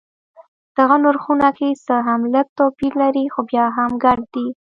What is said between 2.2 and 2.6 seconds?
لږ